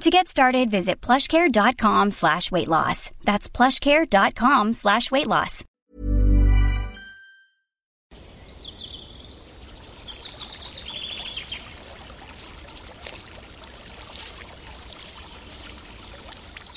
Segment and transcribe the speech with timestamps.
[0.00, 3.10] To get started, visit plushcare.com slash weight loss.
[3.24, 5.64] That's plushcare.com slash weight loss.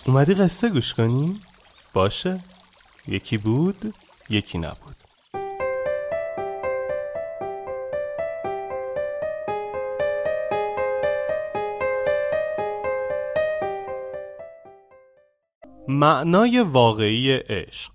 [0.07, 1.39] اومدی قصه گوش کنی؟
[1.93, 2.43] باشه
[3.07, 3.93] یکی بود
[4.29, 4.98] یکی نبود
[15.88, 17.92] معنای واقعی عشق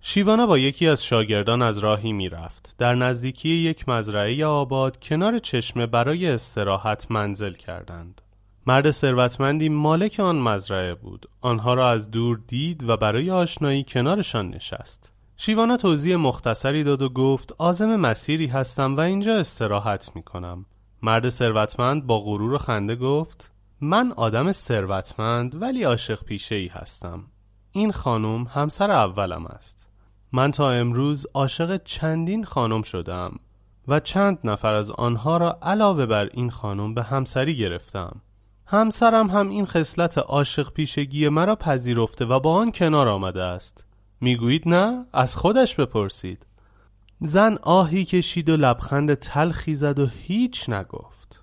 [0.00, 2.74] شیوانا با یکی از شاگردان از راهی می‌رفت.
[2.78, 8.20] در نزدیکی یک مزرعه آباد کنار چشمه برای استراحت منزل کردند.
[8.66, 11.26] مرد ثروتمندی مالک آن مزرعه بود.
[11.40, 15.12] آنها را از دور دید و برای آشنایی کنارشان نشست.
[15.36, 20.66] شیوانا توضیح مختصری داد و گفت آزم مسیری هستم و اینجا استراحت می کنم.
[21.02, 23.52] مرد ثروتمند با غرور و خنده گفت
[23.84, 27.24] من آدم ثروتمند ولی عاشق پیشه ای هستم.
[27.72, 29.88] این خانم همسر اولم است.
[30.32, 33.36] من تا امروز عاشق چندین خانم شدم
[33.88, 38.20] و چند نفر از آنها را علاوه بر این خانم به همسری گرفتم.
[38.66, 43.84] همسرم هم این خصلت عاشق پیشگی مرا پذیرفته و با آن کنار آمده است.
[44.20, 46.46] می‌گویید نه؟ از خودش بپرسید.
[47.20, 51.41] زن آهی کشید و لبخند تلخی زد و هیچ نگفت.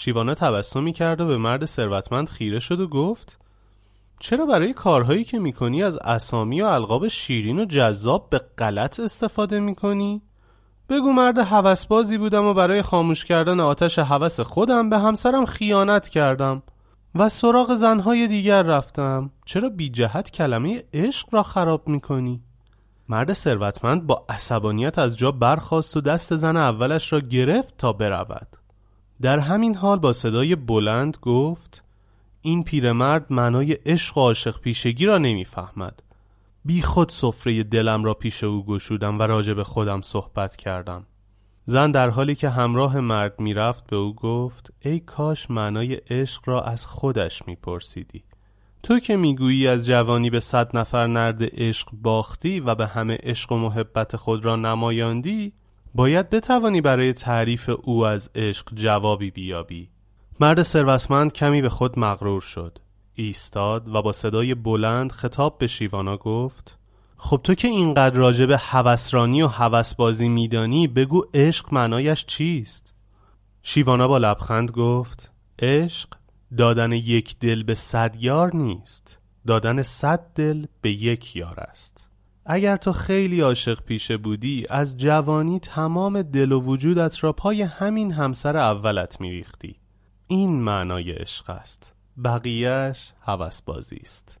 [0.00, 3.38] شیوانه تبسمی کرد و به مرد ثروتمند خیره شد و گفت
[4.20, 9.60] چرا برای کارهایی که می‌کنی از اسامی و القاب شیرین و جذاب به غلط استفاده
[9.60, 10.22] می‌کنی؟
[10.88, 16.62] بگو مرد هوسبازی بودم و برای خاموش کردن آتش هوس خودم به همسرم خیانت کردم
[17.14, 22.42] و سراغ زنهای دیگر رفتم چرا بی جهت کلمه عشق را خراب می‌کنی؟
[23.08, 28.59] مرد ثروتمند با عصبانیت از جا برخاست و دست زن اولش را گرفت تا برود
[29.22, 31.84] در همین حال با صدای بلند گفت
[32.42, 36.02] این پیرمرد معنای عشق و عاشق پیشگی را نمی‌فهمد.
[36.64, 41.06] بی خود سفره دلم را پیش او گشودم و راجع به خودم صحبت کردم.
[41.64, 46.62] زن در حالی که همراه مرد می‌رفت به او گفت ای کاش معنای عشق را
[46.62, 48.24] از خودش میپرسیدی.
[48.82, 53.52] تو که می‌گویی از جوانی به صد نفر نرد عشق باختی و به همه عشق
[53.52, 55.52] و محبت خود را نمایاندی
[55.94, 59.90] باید بتوانی برای تعریف او از عشق جوابی بیابی.
[60.40, 62.78] مرد ثروتمند کمی به خود مغرور شد.
[63.14, 66.78] ایستاد و با صدای بلند خطاب به شیوانا گفت
[67.16, 72.94] خب تو که اینقدر راجع به هوسرانی و هوسبازی میدانی بگو عشق معنایش چیست؟
[73.62, 76.08] شیوانا با لبخند گفت عشق
[76.56, 79.18] دادن یک دل به صد یار نیست.
[79.46, 82.09] دادن صد دل به یک یار است.
[82.52, 88.12] اگر تو خیلی عاشق پیشه بودی از جوانی تمام دل و وجودت را پای همین
[88.12, 89.76] همسر اولت میریختی.
[90.26, 91.94] این معنای عشق است.
[92.24, 94.40] بقیهش هوسبازی است.